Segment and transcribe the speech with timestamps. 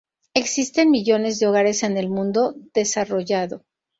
[0.33, 3.61] Existen millones de hogares en el mundo desarrollado.